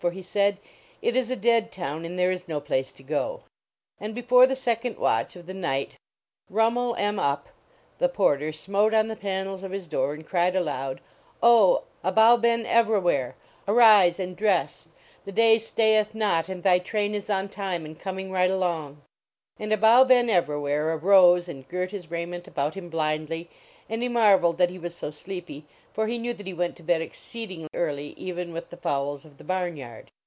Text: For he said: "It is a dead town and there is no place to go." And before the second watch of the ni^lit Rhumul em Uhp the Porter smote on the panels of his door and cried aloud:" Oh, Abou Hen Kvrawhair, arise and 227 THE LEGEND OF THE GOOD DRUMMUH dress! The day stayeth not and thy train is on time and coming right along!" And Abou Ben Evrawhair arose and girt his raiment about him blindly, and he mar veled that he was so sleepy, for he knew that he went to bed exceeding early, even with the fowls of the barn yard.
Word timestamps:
For 0.01 0.09
he 0.09 0.23
said: 0.23 0.57
"It 1.03 1.15
is 1.15 1.29
a 1.29 1.35
dead 1.35 1.71
town 1.71 2.05
and 2.05 2.17
there 2.17 2.31
is 2.31 2.47
no 2.47 2.59
place 2.59 2.91
to 2.93 3.03
go." 3.03 3.41
And 3.99 4.15
before 4.15 4.47
the 4.47 4.55
second 4.55 4.97
watch 4.97 5.35
of 5.35 5.45
the 5.45 5.53
ni^lit 5.53 5.91
Rhumul 6.51 6.97
em 6.99 7.17
Uhp 7.17 7.41
the 7.99 8.09
Porter 8.09 8.51
smote 8.51 8.95
on 8.95 9.07
the 9.09 9.15
panels 9.15 9.61
of 9.63 9.69
his 9.69 9.87
door 9.87 10.15
and 10.15 10.25
cried 10.25 10.55
aloud:" 10.55 11.01
Oh, 11.43 11.83
Abou 12.03 12.41
Hen 12.41 12.65
Kvrawhair, 12.65 13.35
arise 13.67 14.19
and 14.19 14.35
227 14.35 14.35
THE 14.43 14.49
LEGEND 14.49 14.57
OF 14.57 14.85
THE 15.23 15.31
GOOD 15.31 15.35
DRUMMUH 15.35 15.35
dress! 15.35 15.35
The 15.35 15.35
day 15.35 15.57
stayeth 15.59 16.15
not 16.15 16.49
and 16.49 16.63
thy 16.63 16.79
train 16.79 17.13
is 17.13 17.29
on 17.29 17.47
time 17.47 17.85
and 17.85 17.99
coming 17.99 18.31
right 18.31 18.49
along!" 18.49 19.03
And 19.59 19.71
Abou 19.71 20.05
Ben 20.05 20.29
Evrawhair 20.29 20.99
arose 20.99 21.47
and 21.47 21.67
girt 21.67 21.91
his 21.91 22.09
raiment 22.09 22.47
about 22.47 22.73
him 22.73 22.89
blindly, 22.89 23.51
and 23.87 24.01
he 24.01 24.09
mar 24.09 24.39
veled 24.39 24.57
that 24.57 24.69
he 24.71 24.79
was 24.79 24.95
so 24.95 25.11
sleepy, 25.11 25.65
for 25.91 26.07
he 26.07 26.17
knew 26.17 26.33
that 26.33 26.47
he 26.47 26.53
went 26.53 26.77
to 26.77 26.83
bed 26.83 27.01
exceeding 27.01 27.67
early, 27.73 28.13
even 28.15 28.53
with 28.53 28.69
the 28.69 28.77
fowls 28.77 29.25
of 29.25 29.37
the 29.37 29.43
barn 29.43 29.75
yard. 29.75 30.09